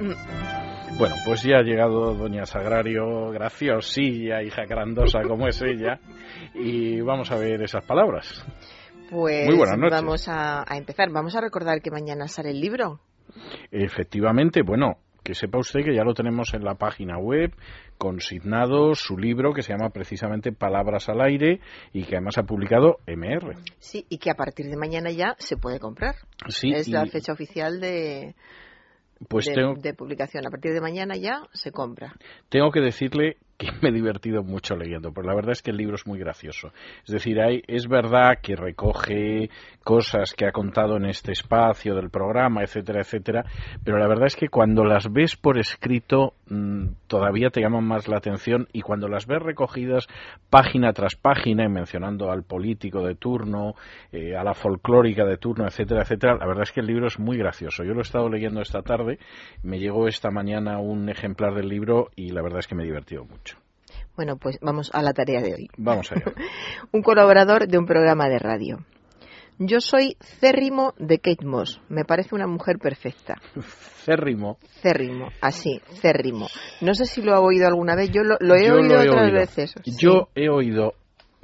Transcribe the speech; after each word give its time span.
Bueno, 0.00 1.14
pues 1.24 1.42
ya 1.42 1.58
ha 1.58 1.62
llegado 1.62 2.14
Doña 2.14 2.44
Sagrario, 2.46 3.30
graciosilla, 3.30 4.42
hija 4.42 4.64
grandosa 4.64 5.20
como 5.22 5.46
es 5.46 5.60
ella, 5.62 6.00
y 6.54 7.00
vamos 7.00 7.30
a 7.30 7.36
ver 7.36 7.62
esas 7.62 7.84
palabras. 7.84 8.44
Pues 9.10 9.46
Muy 9.46 9.56
buenas 9.56 9.78
noches. 9.78 10.02
vamos 10.02 10.28
a, 10.28 10.64
a 10.66 10.76
empezar. 10.76 11.10
Vamos 11.10 11.34
a 11.36 11.40
recordar 11.40 11.80
que 11.80 11.90
mañana 11.90 12.28
sale 12.28 12.50
el 12.50 12.60
libro. 12.60 13.00
Efectivamente, 13.70 14.62
bueno, 14.62 14.98
que 15.22 15.34
sepa 15.34 15.58
usted 15.58 15.84
que 15.84 15.94
ya 15.94 16.04
lo 16.04 16.14
tenemos 16.14 16.54
en 16.54 16.64
la 16.64 16.74
página 16.74 17.18
web, 17.18 17.52
consignado 17.98 18.94
su 18.94 19.18
libro 19.18 19.52
que 19.52 19.62
se 19.62 19.72
llama 19.72 19.90
precisamente 19.90 20.52
Palabras 20.52 21.08
al 21.08 21.20
aire 21.20 21.60
y 21.92 22.04
que 22.04 22.16
además 22.16 22.38
ha 22.38 22.44
publicado 22.44 22.98
MR. 23.06 23.56
Sí, 23.78 24.06
y 24.08 24.18
que 24.18 24.30
a 24.30 24.34
partir 24.34 24.66
de 24.66 24.76
mañana 24.76 25.10
ya 25.10 25.36
se 25.38 25.56
puede 25.56 25.80
comprar. 25.80 26.14
Sí, 26.48 26.70
es 26.74 26.88
y 26.88 26.92
la 26.92 27.06
fecha 27.06 27.32
oficial 27.32 27.80
de, 27.80 28.34
pues 29.28 29.46
de, 29.46 29.54
tengo, 29.54 29.74
de 29.74 29.94
publicación. 29.94 30.46
A 30.46 30.50
partir 30.50 30.72
de 30.72 30.80
mañana 30.80 31.16
ya 31.16 31.42
se 31.52 31.72
compra. 31.72 32.14
tengo 32.48 32.70
que 32.70 32.80
decirle 32.80 33.36
que 33.58 33.68
me 33.82 33.88
he 33.90 33.92
divertido 33.92 34.42
mucho 34.42 34.76
leyendo, 34.76 35.12
pero 35.12 35.26
la 35.26 35.34
verdad 35.34 35.52
es 35.52 35.62
que 35.62 35.72
el 35.72 35.76
libro 35.76 35.96
es 35.96 36.06
muy 36.06 36.18
gracioso. 36.18 36.72
Es 37.04 37.12
decir, 37.12 37.40
hay, 37.40 37.62
es 37.66 37.88
verdad 37.88 38.38
que 38.40 38.56
recoge 38.56 39.50
cosas 39.82 40.34
que 40.34 40.46
ha 40.46 40.52
contado 40.52 40.96
en 40.96 41.06
este 41.06 41.32
espacio 41.32 41.94
del 41.94 42.10
programa, 42.10 42.62
etcétera, 42.62 43.00
etcétera, 43.00 43.44
pero 43.84 43.98
la 43.98 44.06
verdad 44.06 44.26
es 44.26 44.36
que 44.36 44.48
cuando 44.48 44.84
las 44.84 45.10
ves 45.12 45.34
por 45.34 45.58
escrito 45.58 46.34
mmm, 46.46 46.88
todavía 47.06 47.50
te 47.50 47.60
llaman 47.60 47.84
más 47.84 48.06
la 48.06 48.18
atención 48.18 48.68
y 48.72 48.82
cuando 48.82 49.08
las 49.08 49.26
ves 49.26 49.42
recogidas 49.42 50.06
página 50.50 50.92
tras 50.92 51.16
página 51.16 51.64
y 51.64 51.68
mencionando 51.68 52.30
al 52.30 52.44
político 52.44 53.02
de 53.02 53.14
turno, 53.14 53.74
eh, 54.12 54.36
a 54.36 54.44
la 54.44 54.54
folclórica 54.54 55.24
de 55.24 55.38
turno, 55.38 55.66
etcétera, 55.66 56.02
etcétera, 56.02 56.36
la 56.36 56.46
verdad 56.46 56.62
es 56.64 56.72
que 56.72 56.80
el 56.80 56.86
libro 56.86 57.06
es 57.06 57.18
muy 57.18 57.38
gracioso. 57.38 57.82
Yo 57.82 57.94
lo 57.94 58.00
he 58.00 58.02
estado 58.02 58.28
leyendo 58.28 58.60
esta 58.60 58.82
tarde, 58.82 59.18
me 59.62 59.78
llegó 59.78 60.06
esta 60.06 60.30
mañana 60.30 60.78
un 60.78 61.08
ejemplar 61.08 61.54
del 61.54 61.68
libro 61.68 62.10
y 62.14 62.30
la 62.30 62.42
verdad 62.42 62.60
es 62.60 62.66
que 62.66 62.74
me 62.74 62.82
he 62.82 62.86
divertido 62.86 63.24
mucho. 63.24 63.47
Bueno, 64.18 64.36
pues 64.36 64.58
vamos 64.60 64.90
a 64.92 65.00
la 65.00 65.12
tarea 65.12 65.40
de 65.40 65.54
hoy. 65.54 65.68
Vamos 65.76 66.10
allá. 66.10 66.24
un 66.92 67.02
colaborador 67.02 67.68
de 67.68 67.78
un 67.78 67.86
programa 67.86 68.28
de 68.28 68.40
radio. 68.40 68.78
Yo 69.60 69.80
soy 69.80 70.16
cérrimo 70.40 70.92
de 70.98 71.20
Kate 71.20 71.46
Moss. 71.46 71.80
Me 71.88 72.04
parece 72.04 72.34
una 72.34 72.48
mujer 72.48 72.78
perfecta. 72.80 73.36
Cérrimo. 74.04 74.58
Cérrimo, 74.82 75.28
así, 75.40 75.80
cérrimo. 76.00 76.48
No 76.80 76.94
sé 76.94 77.04
si 77.06 77.22
lo 77.22 77.32
ha 77.32 77.38
oído 77.38 77.68
alguna 77.68 77.94
vez. 77.94 78.10
Yo 78.10 78.24
lo, 78.24 78.36
lo 78.40 78.56
he 78.56 78.66
Yo 78.66 78.74
oído 78.74 78.94
lo 78.96 79.02
he 79.02 79.08
otras 79.08 79.22
oído. 79.22 79.38
veces. 79.38 79.74
Yo 79.84 80.28
he 80.34 80.48
oído 80.48 80.94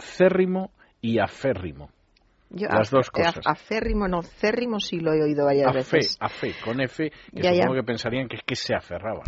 cérrimo 0.01 0.73
y 1.01 1.21
aférrimo. 1.21 1.91
Yo 2.55 2.69
las 2.69 2.93
a- 2.93 2.97
dos 2.97 3.11
cosas. 3.11 3.37
a- 3.47 3.51
Aférrimo, 3.53 4.07
no, 4.09 4.23
cérrimo 4.23 4.79
sí 4.81 4.99
lo 5.01 5.13
he 5.13 5.23
oído 5.23 5.45
varias 5.47 5.69
A 5.69 5.73
fe, 5.73 5.79
veces. 5.97 6.17
a 6.21 6.29
fe, 6.29 6.53
con 6.65 6.81
F, 6.81 7.11
que 7.11 7.43
Ya, 7.43 7.51
ya. 7.53 7.63
supongo 7.63 7.75
que 7.81 7.83
pensarían 7.87 8.29
que 8.29 8.37
es 8.37 8.43
que 8.45 8.57
se 8.57 8.75
aferraban. 8.75 9.25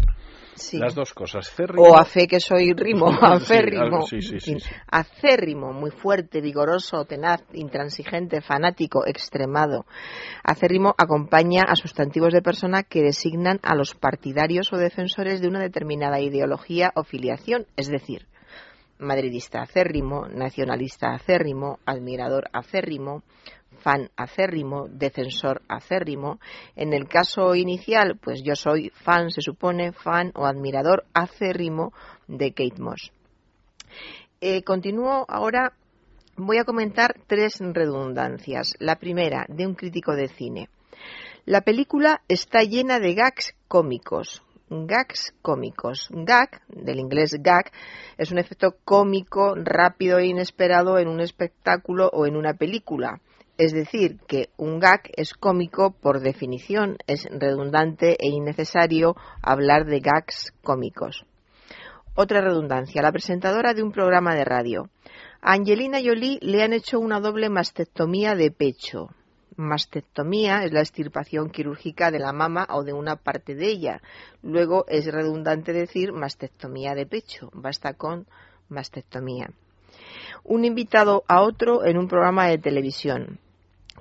Sí. 0.55 0.79
Las 0.79 0.95
dos 0.95 1.13
cosas. 1.13 1.55
O 1.77 1.99
a 1.99 2.07
fe 2.07 2.27
que 2.27 2.41
soy 2.41 2.73
rimo, 2.73 3.09
aférrimo. 3.21 4.07
sí. 4.07 4.57
Acérrimo, 4.91 5.73
muy 5.75 5.91
fuerte, 5.91 6.41
vigoroso, 6.41 7.05
tenaz, 7.05 7.43
intransigente, 7.53 8.41
fanático, 8.41 9.07
extremado. 9.07 9.85
Acérrimo 10.43 10.95
acompaña 10.97 11.63
a 11.69 11.77
sustantivos 11.77 12.33
de 12.33 12.41
persona 12.41 12.83
que 12.85 13.03
designan 13.03 13.61
a 13.63 13.75
los 13.75 13.95
partidarios 13.95 14.73
o 14.73 14.79
defensores 14.79 15.43
de 15.43 15.49
una 15.49 15.61
determinada 15.61 16.21
ideología 16.21 16.91
o 16.95 17.05
filiación, 17.05 17.67
es 17.77 17.89
decir, 17.89 18.27
madridista 18.99 19.63
acérrimo, 19.63 20.27
nacionalista 20.29 21.15
acérrimo, 21.15 21.79
admirador 21.85 22.49
acérrimo, 22.53 23.23
fan 23.79 24.11
acérrimo, 24.17 24.89
defensor 24.89 25.63
acérrimo. 25.69 26.39
En 26.75 26.93
el 26.93 27.09
caso 27.09 27.55
inicial, 27.55 28.19
pues 28.21 28.43
yo 28.43 28.57
soy 28.57 28.91
fan, 28.91 29.31
se 29.31 29.43
supone, 29.43 29.93
fan 29.93 30.33
o 30.35 30.47
admirador 30.47 31.05
acérrimo 31.15 31.93
de 32.27 32.53
Kate 32.53 32.81
Moss. 32.81 33.13
Eh, 34.41 34.63
continúo 34.63 35.25
ahora, 35.29 35.73
voy 36.37 36.59
a 36.59 36.65
comentar 36.65 37.17
tres 37.27 37.59
redundancias. 37.61 38.75
La 38.79 38.97
primera, 38.97 39.47
de 39.49 39.67
un 39.67 39.75
crítico 39.75 40.15
de 40.15 40.29
cine. 40.29 40.69
La 41.45 41.61
película 41.61 42.23
está 42.29 42.63
llena 42.63 42.99
de 42.99 43.15
gags 43.15 43.55
cómicos. 43.69 44.43
Gags 44.69 45.35
cómicos. 45.43 46.09
Gag, 46.11 46.61
del 46.69 46.99
inglés 46.99 47.37
gag, 47.41 47.71
es 48.19 48.33
un 48.33 48.39
efecto 48.39 48.77
cómico, 48.85 49.55
rápido 49.55 50.19
e 50.19 50.27
inesperado 50.27 50.99
en 50.99 51.09
un 51.09 51.21
espectáculo 51.21 52.11
o 52.13 52.27
en 52.27 52.37
una 52.37 52.55
película. 52.55 53.21
Es 53.59 53.73
decir, 53.73 54.19
que 54.27 54.51
un 54.57 54.81
gag 54.81 55.03
es 55.17 55.33
cómico 55.35 55.93
por 55.93 56.21
definición, 56.21 56.99
es 57.07 57.27
redundante 57.31 58.17
e 58.19 58.29
innecesario 58.29 59.15
hablar 59.41 59.87
de 59.87 60.01
gags 60.01 60.53
cómicos. 60.63 61.25
Otra 62.15 62.41
redundancia, 62.41 63.03
la 63.03 63.13
presentadora 63.13 63.73
de 63.73 63.83
un 63.83 63.93
programa 63.93 64.35
de 64.35 64.45
radio. 64.45 64.91
A 65.41 65.53
Angelina 65.53 65.99
Jolie 66.05 66.39
le 66.43 66.63
han 66.63 66.73
hecho 66.73 66.99
una 66.99 67.21
doble 67.21 67.51
mastectomía 67.51 68.35
de 68.35 68.51
pecho. 68.51 69.11
Mastectomía 69.57 70.65
es 70.65 70.73
la 70.73 70.81
extirpación 70.81 71.49
quirúrgica 71.49 72.11
de 72.11 72.19
la 72.19 72.33
mama 72.33 72.67
o 72.71 72.85
de 72.85 72.93
una 72.93 73.17
parte 73.17 73.55
de 73.55 73.69
ella. 73.69 74.03
Luego 74.43 74.85
es 74.87 75.07
redundante 75.07 75.73
decir 75.73 76.13
mastectomía 76.13 76.95
de 76.95 77.07
pecho. 77.07 77.51
Basta 77.55 77.95
con 77.95 78.27
mastectomía. 78.69 79.51
Un 80.45 80.67
invitado 80.67 81.25
a 81.27 81.41
otro 81.41 81.87
en 81.87 81.97
un 81.97 82.07
programa 82.07 82.47
de 82.49 82.59
televisión. 82.59 83.39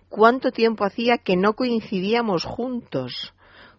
¿Cuánto 0.10 0.52
tiempo 0.52 0.84
hacía 0.84 1.18
que 1.18 1.38
no 1.38 1.54
coincidíamos 1.54 2.44
juntos? 2.44 3.34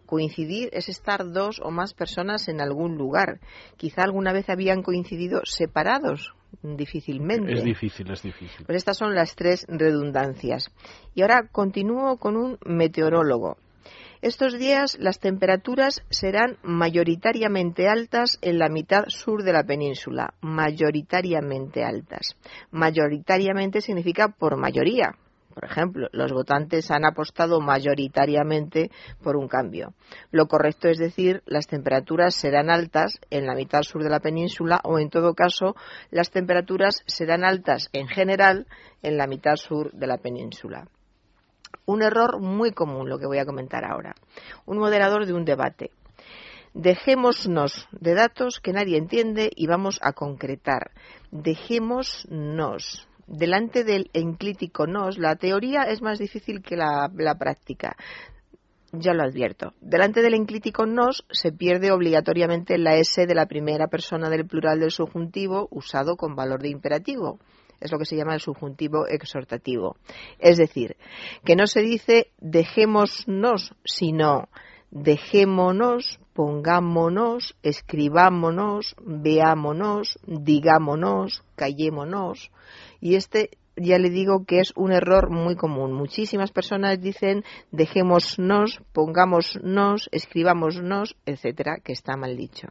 Coincidir 0.07 0.69
es 0.73 0.89
estar 0.89 1.31
dos 1.31 1.59
o 1.63 1.69
más 1.69 1.93
personas 1.93 2.47
en 2.47 2.59
algún 2.59 2.97
lugar. 2.97 3.39
Quizá 3.75 4.03
alguna 4.03 4.33
vez 4.33 4.49
habían 4.49 4.81
coincidido 4.81 5.41
separados, 5.43 6.33
difícilmente. 6.61 7.53
Es 7.53 7.63
difícil, 7.63 8.09
es 8.11 8.21
difícil. 8.21 8.65
Pues 8.65 8.77
estas 8.77 8.97
son 8.97 9.15
las 9.15 9.35
tres 9.35 9.65
redundancias. 9.67 10.71
Y 11.15 11.21
ahora 11.21 11.47
continúo 11.51 12.17
con 12.17 12.35
un 12.35 12.57
meteorólogo. 12.65 13.57
Estos 14.21 14.57
días 14.57 14.97
las 14.99 15.19
temperaturas 15.19 16.03
serán 16.09 16.57
mayoritariamente 16.63 17.87
altas 17.87 18.39
en 18.41 18.57
la 18.57 18.67
mitad 18.67 19.03
sur 19.07 19.43
de 19.43 19.53
la 19.53 19.63
península. 19.63 20.33
Mayoritariamente 20.41 21.83
altas. 21.83 22.35
Mayoritariamente 22.71 23.79
significa 23.81 24.29
por 24.29 24.57
mayoría. 24.57 25.15
Por 25.57 25.65
ejemplo, 25.65 26.07
los 26.11 26.31
votantes 26.31 26.91
han 26.91 27.03
apostado 27.03 27.59
mayoritariamente 27.59 28.91
por 29.23 29.35
un 29.35 29.47
cambio. 29.47 29.95
Lo 30.29 30.45
correcto 30.45 30.87
es 30.87 30.99
decir, 30.99 31.41
las 31.47 31.65
temperaturas 31.65 32.35
serán 32.35 32.69
altas 32.69 33.19
en 33.31 33.47
la 33.47 33.55
mitad 33.55 33.81
sur 33.81 34.03
de 34.03 34.11
la 34.11 34.19
península 34.19 34.79
o, 34.83 34.99
en 34.99 35.09
todo 35.09 35.33
caso, 35.33 35.75
las 36.11 36.29
temperaturas 36.29 37.01
serán 37.07 37.43
altas 37.43 37.89
en 37.91 38.07
general 38.07 38.67
en 39.01 39.17
la 39.17 39.25
mitad 39.25 39.55
sur 39.55 39.91
de 39.93 40.05
la 40.05 40.19
península. 40.19 40.89
Un 41.87 42.03
error 42.03 42.39
muy 42.39 42.69
común, 42.69 43.09
lo 43.09 43.17
que 43.17 43.25
voy 43.25 43.39
a 43.39 43.45
comentar 43.45 43.83
ahora. 43.83 44.13
Un 44.67 44.77
moderador 44.77 45.25
de 45.25 45.33
un 45.33 45.43
debate. 45.43 45.89
Dejémonos 46.75 47.87
de 47.91 48.13
datos 48.13 48.59
que 48.59 48.73
nadie 48.73 48.99
entiende 48.99 49.49
y 49.55 49.65
vamos 49.65 49.97
a 50.03 50.13
concretar. 50.13 50.91
Dejémonos. 51.31 53.06
Delante 53.27 53.83
del 53.83 54.09
enclítico 54.13 54.87
nos, 54.87 55.17
la 55.17 55.35
teoría 55.35 55.83
es 55.83 56.01
más 56.01 56.17
difícil 56.17 56.61
que 56.61 56.77
la, 56.77 57.09
práctica. 57.37 57.97
Ya 58.93 59.13
lo 59.13 59.23
advierto. 59.23 59.73
Delante 59.81 60.21
del 60.21 60.33
enclítico 60.33 60.85
nos 60.85 61.25
se 61.29 61.51
pierde 61.51 61.91
obligatoriamente 61.91 62.77
la 62.77 62.95
S 62.95 63.27
de 63.27 63.35
la 63.35 63.45
primera 63.45 63.87
persona 63.87 64.29
del 64.29 64.47
plural 64.47 64.79
del 64.79 64.91
subjuntivo 64.91 65.67
usado 65.71 66.15
con 66.15 66.35
valor 66.35 66.61
de 66.61 66.69
imperativo. 66.69 67.37
Es 67.81 67.91
lo 67.91 67.99
que 67.99 68.05
se 68.05 68.15
llama 68.15 68.33
el 68.33 68.39
subjuntivo 68.39 69.05
exhortativo. 69.07 69.97
Es 70.39 70.55
decir, 70.55 70.95
que 71.43 71.57
no 71.57 71.67
se 71.67 71.81
dice 71.81 72.31
dejémonos, 72.39 73.75
sino 73.83 74.47
dejémonos, 74.89 76.19
pongámonos, 76.37 77.57
escribámonos, 77.63 78.95
veámonos, 79.03 80.19
digámonos, 80.27 81.43
callémonos. 81.55 82.51
Y 83.01 83.15
este 83.15 83.57
ya 83.75 83.97
le 83.97 84.11
digo 84.11 84.45
que 84.45 84.59
es 84.59 84.71
un 84.75 84.91
error 84.91 85.31
muy 85.31 85.55
común. 85.55 85.93
Muchísimas 85.93 86.51
personas 86.51 87.01
dicen 87.01 87.43
dejémonos, 87.71 88.79
pongámonos, 88.93 90.09
escribámonos, 90.11 91.15
etcétera, 91.25 91.79
que 91.83 91.93
está 91.93 92.15
mal 92.15 92.37
dicho. 92.37 92.67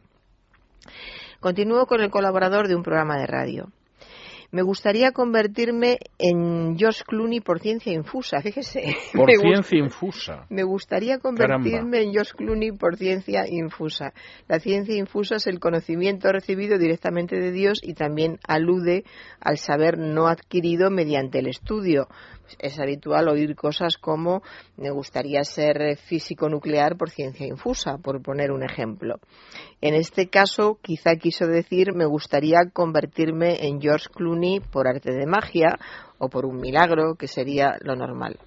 Continúo 1.41 1.87
con 1.87 1.99
el 1.99 2.09
colaborador 2.09 2.69
de 2.69 2.75
un 2.77 2.83
programa 2.83 3.17
de 3.17 3.27
radio. 3.27 3.69
Me 4.51 4.61
gustaría 4.61 5.11
convertirme 5.11 5.97
en 6.17 6.77
Josh 6.79 7.01
Clooney 7.05 7.41
por 7.41 7.59
ciencia 7.59 7.91
infusa, 7.91 8.39
fíjese. 8.43 8.95
Por 9.13 9.29
ciencia 9.29 9.77
infusa. 9.77 10.45
me 10.49 10.63
gustaría 10.63 11.19
convertirme 11.19 12.01
en 12.01 12.13
Josh 12.13 12.31
Clooney 12.31 12.71
por 12.71 12.95
ciencia 12.95 13.45
infusa. 13.47 14.13
La 14.47 14.59
ciencia 14.59 14.95
infusa 14.95 15.35
es 15.35 15.47
el 15.47 15.59
conocimiento 15.59 16.31
recibido 16.31 16.77
directamente 16.77 17.39
de 17.39 17.51
Dios 17.51 17.79
y 17.83 17.93
también 17.93 18.39
alude 18.47 19.03
al 19.41 19.57
saber 19.57 19.97
no 19.97 20.27
adquirido 20.27 20.89
mediante 20.89 21.39
el 21.39 21.47
estudio. 21.47 22.07
Es 22.59 22.79
habitual 22.79 23.27
oír 23.27 23.55
cosas 23.55 23.97
como 23.97 24.41
me 24.77 24.91
gustaría 24.91 25.43
ser 25.43 25.97
físico 25.97 26.49
nuclear 26.49 26.97
por 26.97 27.09
ciencia 27.09 27.47
infusa, 27.47 27.97
por 27.97 28.21
poner 28.21 28.51
un 28.51 28.63
ejemplo. 28.63 29.19
En 29.81 29.93
este 29.93 30.27
caso, 30.29 30.79
quizá 30.81 31.15
quiso 31.15 31.47
decir 31.47 31.93
me 31.93 32.05
gustaría 32.05 32.59
convertirme 32.71 33.67
en 33.67 33.81
George 33.81 34.07
Clooney 34.13 34.59
por 34.59 34.87
arte 34.87 35.11
de 35.11 35.25
magia 35.25 35.77
o 36.17 36.29
por 36.29 36.45
un 36.45 36.57
milagro, 36.57 37.15
que 37.15 37.27
sería 37.27 37.77
lo 37.81 37.95
normal. 37.95 38.39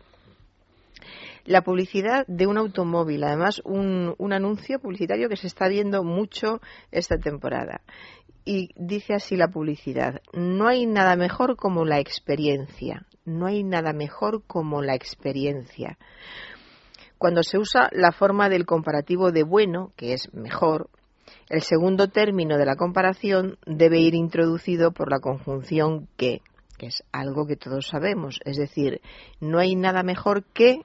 La 1.47 1.63
publicidad 1.63 2.27
de 2.27 2.47
un 2.47 2.59
automóvil, 2.59 3.25
además 3.25 3.63
un, 3.65 4.15
un 4.19 4.33
anuncio 4.33 4.79
publicitario 4.79 5.29
que 5.29 5.37
se 5.37 5.47
está 5.47 5.69
viendo 5.69 6.05
mucho 6.05 6.61
esta 6.91 7.17
temporada 7.17 7.81
y 8.45 8.71
dice 8.77 9.15
así 9.15 9.37
la 9.37 9.49
publicidad, 9.49 10.21
no 10.33 10.69
hay 10.69 10.87
nada 10.87 11.17
mejor 11.17 11.57
como 11.57 11.85
la 11.85 11.99
experiencia, 11.99 13.07
no 13.25 13.47
hay 13.47 13.63
nada 13.63 13.93
mejor 13.93 14.43
como 14.47 14.83
la 14.83 14.95
experiencia. 14.95 15.99
Cuando 17.19 17.43
se 17.43 17.59
usa 17.59 17.91
la 17.93 18.13
forma 18.13 18.49
del 18.49 18.65
comparativo 18.65 19.31
de 19.31 19.43
bueno, 19.43 19.93
que 19.97 20.15
es 20.15 20.33
mejor, 20.33 20.89
el 21.49 21.63
segundo 21.63 22.09
término 22.09 22.57
de 22.57 22.65
la 22.65 22.77
comparación 22.77 23.59
debe 23.67 24.01
ir 24.01 24.15
introducido 24.15 24.93
por 24.93 25.11
la 25.11 25.21
conjunción 25.21 26.09
que, 26.17 26.41
que 26.79 26.87
es 26.87 27.03
algo 27.13 27.47
que 27.47 27.57
todos 27.57 27.89
sabemos, 27.89 28.41
es 28.45 28.57
decir, 28.57 29.01
no 29.41 29.59
hay 29.59 29.75
nada 29.75 30.03
mejor 30.03 30.45
que 30.45 30.81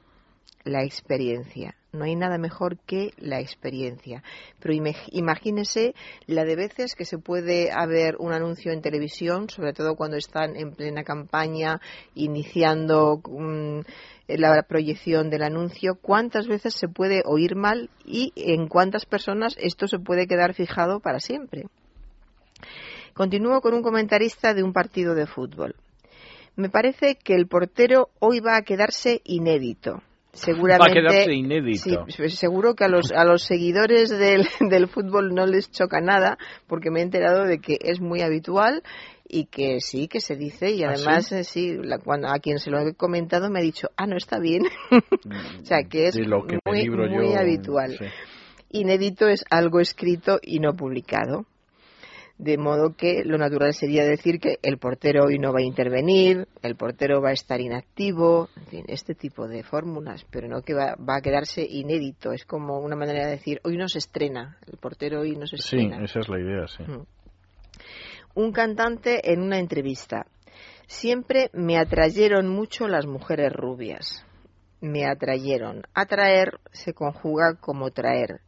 la 0.65 0.83
experiencia. 0.83 1.75
No 1.93 2.03
hay 2.03 2.15
nada 2.15 2.37
mejor 2.37 2.77
que 2.79 3.13
la 3.17 3.39
experiencia. 3.39 4.21
Pero 4.59 4.73
imagínese 4.73 5.95
la 6.27 6.43
de 6.43 6.55
veces 6.57 6.93
que 6.93 7.05
se 7.05 7.17
puede 7.17 7.71
haber 7.71 8.17
un 8.19 8.33
anuncio 8.33 8.73
en 8.73 8.81
televisión, 8.81 9.49
sobre 9.49 9.71
todo 9.71 9.95
cuando 9.95 10.17
están 10.17 10.57
en 10.57 10.73
plena 10.73 11.03
campaña, 11.03 11.79
iniciando 12.13 13.21
mm, 13.23 13.79
la 14.27 14.63
proyección 14.63 15.29
del 15.29 15.43
anuncio, 15.43 15.95
cuántas 15.95 16.47
veces 16.47 16.73
se 16.73 16.89
puede 16.89 17.21
oír 17.25 17.55
mal 17.55 17.89
y 18.03 18.33
en 18.35 18.67
cuántas 18.67 19.05
personas 19.05 19.55
esto 19.57 19.87
se 19.87 19.99
puede 19.99 20.27
quedar 20.27 20.53
fijado 20.53 20.99
para 20.99 21.19
siempre. 21.19 21.67
Continúo 23.13 23.61
con 23.61 23.73
un 23.73 23.83
comentarista 23.83 24.53
de 24.53 24.63
un 24.63 24.73
partido 24.73 25.15
de 25.15 25.27
fútbol. 25.27 25.75
Me 26.57 26.69
parece 26.69 27.15
que 27.15 27.35
el 27.35 27.47
portero 27.47 28.09
hoy 28.19 28.41
va 28.41 28.57
a 28.57 28.63
quedarse 28.63 29.21
inédito 29.23 30.01
seguramente 30.35 31.01
va 31.01 31.07
a 31.07 31.09
quedarse 31.11 31.33
inédito. 31.33 32.05
Sí, 32.07 32.17
pues 32.17 32.35
seguro 32.35 32.75
que 32.75 32.83
a 32.83 32.87
los, 32.87 33.11
a 33.11 33.23
los 33.25 33.43
seguidores 33.43 34.09
del, 34.09 34.47
del 34.69 34.87
fútbol 34.87 35.33
no 35.33 35.45
les 35.45 35.71
choca 35.71 36.01
nada, 36.01 36.37
porque 36.67 36.91
me 36.91 36.99
he 36.99 37.03
enterado 37.03 37.45
de 37.45 37.59
que 37.59 37.77
es 37.81 37.99
muy 37.99 38.21
habitual 38.21 38.83
y 39.27 39.45
que 39.45 39.79
sí, 39.79 40.07
que 40.07 40.21
se 40.21 40.35
dice, 40.35 40.71
y 40.71 40.83
¿Ah, 40.83 40.91
además, 40.93 41.31
eh, 41.31 41.43
sí, 41.43 41.77
cuando, 42.03 42.27
a 42.27 42.39
quien 42.39 42.59
se 42.59 42.69
lo 42.69 42.79
he 42.79 42.93
comentado 42.93 43.49
me 43.49 43.59
ha 43.59 43.63
dicho, 43.63 43.87
ah, 43.97 44.05
no 44.05 44.17
está 44.17 44.39
bien. 44.39 44.63
o 44.91 45.65
sea, 45.65 45.79
que 45.89 46.07
es 46.07 46.17
muy, 46.65 46.89
muy 46.89 47.33
habitual. 47.33 47.97
Inédito 48.69 49.27
es 49.27 49.43
algo 49.49 49.79
escrito 49.79 50.39
y 50.41 50.59
no 50.59 50.73
publicado 50.73 51.45
de 52.37 52.57
modo 52.57 52.95
que 52.95 53.23
lo 53.23 53.37
natural 53.37 53.73
sería 53.73 54.03
decir 54.03 54.39
que 54.39 54.59
el 54.61 54.77
portero 54.77 55.25
hoy 55.25 55.39
no 55.39 55.53
va 55.53 55.59
a 55.59 55.65
intervenir, 55.65 56.47
el 56.61 56.75
portero 56.75 57.21
va 57.21 57.29
a 57.29 57.33
estar 57.33 57.61
inactivo, 57.61 58.49
en 58.57 58.65
fin, 58.65 58.85
este 58.87 59.15
tipo 59.15 59.47
de 59.47 59.63
fórmulas, 59.63 60.25
pero 60.29 60.47
no 60.47 60.61
que 60.61 60.73
va, 60.73 60.95
a 60.97 61.21
quedarse 61.21 61.65
inédito, 61.67 62.33
es 62.33 62.45
como 62.45 62.79
una 62.79 62.97
manera 62.97 63.25
de 63.25 63.31
decir 63.31 63.61
hoy 63.63 63.77
no 63.77 63.87
se 63.87 63.99
estrena, 63.99 64.57
el 64.69 64.77
portero 64.77 65.21
hoy 65.21 65.35
no 65.35 65.47
se 65.47 65.55
estrena. 65.55 65.97
Sí, 65.99 66.03
esa 66.03 66.19
es 66.19 66.29
la 66.29 66.39
idea, 66.39 66.67
sí. 66.67 66.83
Mm. 66.83 67.05
Un 68.35 68.51
cantante 68.51 69.31
en 69.31 69.41
una 69.41 69.59
entrevista. 69.59 70.25
Siempre 70.87 71.49
me 71.53 71.77
atrayeron 71.77 72.49
mucho 72.49 72.87
las 72.87 73.05
mujeres 73.05 73.51
rubias. 73.51 74.25
Me 74.81 75.05
atrayeron. 75.05 75.83
Atraer 75.93 76.59
se 76.71 76.93
conjuga 76.93 77.55
como 77.55 77.91
traer. 77.91 78.41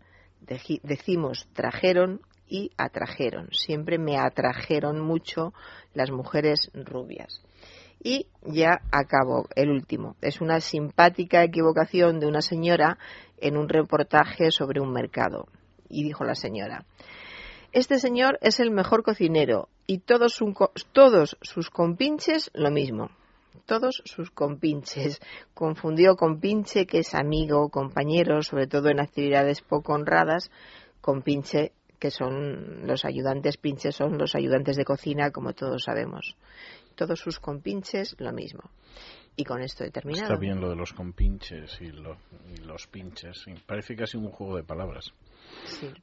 Decimos 0.84 1.48
trajeron 1.54 2.22
y 2.48 2.72
atrajeron. 2.78 3.50
Siempre 3.52 3.98
me 3.98 4.18
atrajeron 4.18 5.00
mucho 5.00 5.54
las 5.94 6.12
mujeres 6.12 6.72
rubias. 6.74 7.42
Y 8.04 8.28
ya 8.44 8.82
acabo, 8.92 9.48
el 9.56 9.70
último. 9.70 10.16
Es 10.22 10.40
una 10.40 10.60
simpática 10.60 11.44
equivocación 11.44 12.20
de 12.20 12.28
una 12.28 12.42
señora 12.42 12.98
en 13.38 13.58
un 13.58 13.70
reportaje 13.70 14.52
sobre 14.52 14.80
un 14.80 14.92
mercado. 14.92 15.48
Y 15.90 16.04
dijo 16.04 16.24
la 16.24 16.36
señora, 16.36 16.86
este 17.72 18.00
señor 18.00 18.38
es 18.42 18.60
el 18.60 18.72
mejor 18.72 19.04
cocinero 19.04 19.70
y 19.86 20.00
todos, 20.00 20.40
todos 20.92 21.38
sus 21.42 21.70
compinches 21.70 22.52
lo 22.54 22.72
mismo. 22.72 23.10
Todos 23.66 24.02
sus 24.06 24.32
compinches. 24.32 25.20
Confundió 25.54 26.16
compinche, 26.16 26.86
que 26.86 27.00
es 27.00 27.14
amigo, 27.14 27.70
compañero, 27.70 28.42
sobre 28.42 28.68
todo 28.68 28.90
en 28.90 29.02
actividades 29.02 29.62
poco 29.62 29.94
honradas, 29.94 30.50
compinche 31.02 31.74
que 32.00 32.12
son 32.12 32.86
los 32.86 33.06
ayudantes 33.06 33.58
pinches, 33.58 33.96
son 33.96 34.18
los 34.18 34.36
ayudantes 34.36 34.76
de 34.78 34.86
cocina, 34.86 35.32
como 35.32 35.54
todos 35.54 35.84
sabemos. 35.84 36.36
Todos 36.96 37.20
sus 37.20 37.40
compinches, 37.40 38.16
lo 38.20 38.32
mismo. 38.34 38.72
Y 39.36 39.44
con 39.44 39.62
esto 39.62 39.84
he 39.84 39.92
terminado. 39.92 40.24
Está 40.26 40.40
bien 40.40 40.60
lo 40.60 40.70
de 40.70 40.76
los 40.76 40.94
compinches 40.94 41.80
y, 41.80 41.92
los 41.92 42.88
pinches. 42.88 43.46
Parece 43.68 43.96
casi 43.96 44.18
un 44.18 44.32
juego 44.32 44.58
de 44.58 44.64
palabras. 44.64 45.14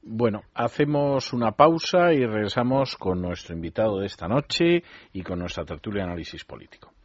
Bueno, 0.02 0.42
hacemos 0.54 1.32
una 1.32 1.52
pausa 1.52 2.12
y 2.12 2.24
regresamos 2.24 2.96
con 2.96 3.20
nuestro 3.20 3.54
invitado 3.54 3.98
de 3.98 4.06
esta 4.06 4.28
noche 4.28 4.84
y 5.12 5.22
con 5.22 5.40
nuestra 5.40 5.64
tertulia 5.64 6.04
de 6.04 6.10
análisis 6.10 6.44
político. 6.44 6.94